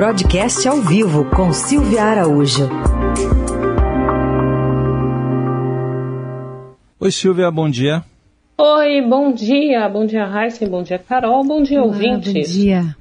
Broadcast 0.00 0.66
ao 0.66 0.80
vivo 0.80 1.26
com 1.26 1.52
Silvia 1.52 2.02
Araújo. 2.02 2.70
Oi, 6.98 7.12
Silvia, 7.12 7.50
bom 7.50 7.68
dia. 7.68 8.02
Oi, 8.56 9.02
bom 9.02 9.30
dia. 9.30 9.86
Bom 9.90 10.06
dia, 10.06 10.24
Raíssa. 10.24 10.66
Bom 10.66 10.82
dia, 10.82 10.98
Carol. 10.98 11.44
Bom 11.44 11.62
dia, 11.62 11.82
Olá, 11.82 11.88
ouvintes. 11.88 12.32
Bom 12.32 12.40
dia. 12.40 12.96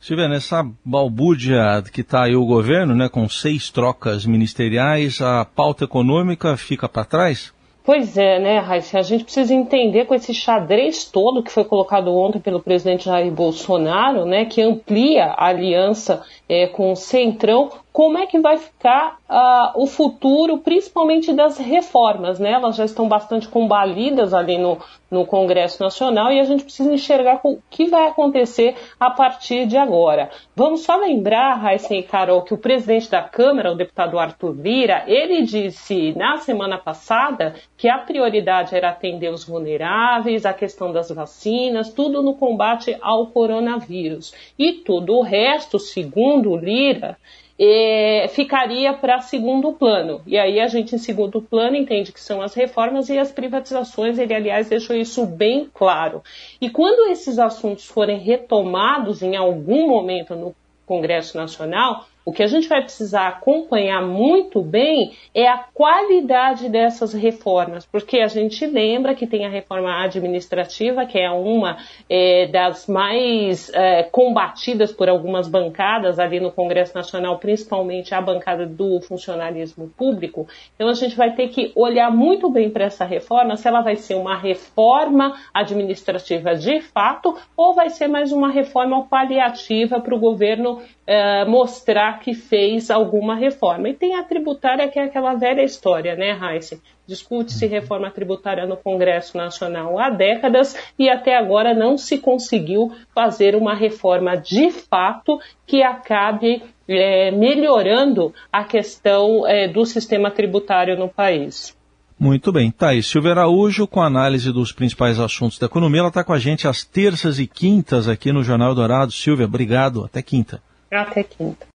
Silvia, 0.00 0.30
nessa 0.30 0.66
balbúrdia 0.82 1.84
que 1.92 2.00
está 2.00 2.24
aí 2.24 2.34
o 2.34 2.46
governo, 2.46 2.94
né, 2.94 3.10
com 3.10 3.28
seis 3.28 3.68
trocas 3.68 4.24
ministeriais, 4.24 5.20
a 5.20 5.44
pauta 5.44 5.84
econômica 5.84 6.56
fica 6.56 6.88
para 6.88 7.04
trás? 7.04 7.52
Pois 7.90 8.16
é, 8.16 8.38
né, 8.38 8.60
Raíssa? 8.60 9.00
A 9.00 9.02
gente 9.02 9.24
precisa 9.24 9.52
entender 9.52 10.04
com 10.04 10.14
esse 10.14 10.32
xadrez 10.32 11.06
todo 11.06 11.42
que 11.42 11.50
foi 11.50 11.64
colocado 11.64 12.14
ontem 12.14 12.38
pelo 12.38 12.62
presidente 12.62 13.06
Jair 13.06 13.32
Bolsonaro, 13.32 14.24
né, 14.24 14.44
que 14.44 14.62
amplia 14.62 15.24
a 15.24 15.48
aliança 15.48 16.22
é, 16.48 16.68
com 16.68 16.92
o 16.92 16.94
Centrão, 16.94 17.68
como 17.92 18.18
é 18.18 18.26
que 18.26 18.38
vai 18.38 18.56
ficar 18.56 19.18
uh, 19.28 19.82
o 19.82 19.86
futuro, 19.86 20.58
principalmente 20.58 21.32
das 21.32 21.58
reformas, 21.58 22.38
né? 22.38 22.52
Elas 22.52 22.76
já 22.76 22.84
estão 22.84 23.08
bastante 23.08 23.48
combalidas 23.48 24.32
ali 24.32 24.58
no, 24.58 24.78
no 25.10 25.26
Congresso 25.26 25.82
Nacional 25.82 26.32
e 26.32 26.38
a 26.38 26.44
gente 26.44 26.62
precisa 26.62 26.92
enxergar 26.92 27.40
o 27.42 27.58
que 27.68 27.88
vai 27.88 28.06
acontecer 28.06 28.76
a 28.98 29.10
partir 29.10 29.66
de 29.66 29.76
agora. 29.76 30.30
Vamos 30.54 30.82
só 30.82 30.96
lembrar, 30.96 31.54
Raíssa 31.54 31.94
e 31.94 32.02
Carol, 32.02 32.42
que 32.42 32.54
o 32.54 32.58
presidente 32.58 33.10
da 33.10 33.22
Câmara, 33.22 33.72
o 33.72 33.76
deputado 33.76 34.18
Arthur 34.18 34.54
Lira, 34.56 35.02
ele 35.08 35.42
disse 35.42 36.12
na 36.16 36.36
semana 36.38 36.78
passada 36.78 37.54
que 37.76 37.88
a 37.88 37.98
prioridade 37.98 38.74
era 38.74 38.90
atender 38.90 39.32
os 39.32 39.44
vulneráveis, 39.44 40.46
a 40.46 40.52
questão 40.52 40.92
das 40.92 41.10
vacinas, 41.10 41.92
tudo 41.92 42.22
no 42.22 42.34
combate 42.34 42.96
ao 43.00 43.26
coronavírus. 43.26 44.32
E 44.56 44.74
tudo 44.74 45.16
o 45.16 45.22
resto, 45.22 45.78
segundo 45.78 46.56
Lira, 46.56 47.18
é, 47.62 48.26
ficaria 48.28 48.94
para 48.94 49.20
segundo 49.20 49.74
plano. 49.74 50.22
E 50.26 50.38
aí 50.38 50.58
a 50.58 50.66
gente, 50.66 50.94
em 50.94 50.98
segundo 50.98 51.42
plano, 51.42 51.76
entende 51.76 52.10
que 52.10 52.20
são 52.20 52.40
as 52.40 52.54
reformas 52.54 53.10
e 53.10 53.18
as 53.18 53.30
privatizações. 53.30 54.18
Ele, 54.18 54.32
aliás, 54.32 54.70
deixou 54.70 54.96
isso 54.96 55.26
bem 55.26 55.68
claro. 55.74 56.22
E 56.58 56.70
quando 56.70 57.10
esses 57.12 57.38
assuntos 57.38 57.84
forem 57.86 58.18
retomados 58.18 59.20
em 59.20 59.36
algum 59.36 59.86
momento 59.86 60.34
no 60.34 60.56
Congresso 60.86 61.36
Nacional, 61.36 62.06
o 62.30 62.32
que 62.32 62.44
a 62.44 62.46
gente 62.46 62.68
vai 62.68 62.80
precisar 62.80 63.26
acompanhar 63.26 64.00
muito 64.00 64.62
bem 64.62 65.16
é 65.34 65.48
a 65.48 65.58
qualidade 65.74 66.68
dessas 66.68 67.12
reformas, 67.12 67.84
porque 67.84 68.20
a 68.20 68.28
gente 68.28 68.64
lembra 68.66 69.16
que 69.16 69.26
tem 69.26 69.44
a 69.44 69.48
reforma 69.48 70.04
administrativa, 70.04 71.04
que 71.04 71.18
é 71.18 71.28
uma 71.28 71.78
é, 72.08 72.46
das 72.46 72.86
mais 72.86 73.68
é, 73.74 74.04
combatidas 74.04 74.92
por 74.92 75.08
algumas 75.08 75.48
bancadas 75.48 76.20
ali 76.20 76.38
no 76.38 76.52
Congresso 76.52 76.94
Nacional, 76.94 77.36
principalmente 77.38 78.14
a 78.14 78.20
bancada 78.20 78.64
do 78.64 79.00
funcionalismo 79.00 79.88
público. 79.88 80.46
Então 80.76 80.88
a 80.88 80.94
gente 80.94 81.16
vai 81.16 81.32
ter 81.32 81.48
que 81.48 81.72
olhar 81.74 82.12
muito 82.12 82.48
bem 82.48 82.70
para 82.70 82.84
essa 82.84 83.04
reforma, 83.04 83.56
se 83.56 83.66
ela 83.66 83.80
vai 83.80 83.96
ser 83.96 84.14
uma 84.14 84.36
reforma 84.36 85.34
administrativa 85.52 86.54
de 86.54 86.80
fato 86.80 87.36
ou 87.56 87.74
vai 87.74 87.90
ser 87.90 88.06
mais 88.06 88.30
uma 88.30 88.52
reforma 88.52 89.04
paliativa 89.08 90.00
para 90.00 90.14
o 90.14 90.20
governo 90.20 90.80
é, 91.10 91.44
mostrar 91.44 92.19
que 92.20 92.34
fez 92.34 92.90
alguma 92.90 93.34
reforma. 93.34 93.88
E 93.88 93.94
tem 93.94 94.14
a 94.14 94.22
tributária, 94.22 94.88
que 94.88 94.98
é 94.98 95.04
aquela 95.04 95.34
velha 95.34 95.62
história, 95.62 96.14
né, 96.14 96.32
Raíssa? 96.32 96.78
Discute-se 97.06 97.64
uhum. 97.64 97.70
reforma 97.70 98.10
tributária 98.10 98.66
no 98.66 98.76
Congresso 98.76 99.36
Nacional 99.36 99.98
há 99.98 100.10
décadas 100.10 100.76
e 100.96 101.08
até 101.08 101.36
agora 101.36 101.74
não 101.74 101.98
se 101.98 102.18
conseguiu 102.18 102.92
fazer 103.12 103.56
uma 103.56 103.74
reforma 103.74 104.36
de 104.36 104.70
fato 104.70 105.40
que 105.66 105.82
acabe 105.82 106.62
é, 106.86 107.30
melhorando 107.32 108.32
a 108.52 108.62
questão 108.62 109.46
é, 109.46 109.66
do 109.66 109.84
sistema 109.84 110.30
tributário 110.30 110.96
no 110.96 111.08
país. 111.08 111.76
Muito 112.20 112.52
bem. 112.52 112.72
Aí, 112.80 113.02
Silvia 113.02 113.30
Araújo, 113.30 113.86
com 113.86 114.02
análise 114.02 114.52
dos 114.52 114.72
principais 114.72 115.18
assuntos 115.18 115.58
da 115.58 115.64
economia. 115.64 116.00
Ela 116.00 116.08
está 116.08 116.22
com 116.22 116.34
a 116.34 116.38
gente 116.38 116.68
às 116.68 116.84
terças 116.84 117.38
e 117.38 117.46
quintas 117.46 118.08
aqui 118.08 118.30
no 118.30 118.44
Jornal 118.44 118.74
Dourado. 118.74 119.10
Silvia, 119.10 119.46
obrigado. 119.46 120.04
Até 120.04 120.20
quinta. 120.20 120.62
Até 120.90 121.22
quinta. 121.22 121.66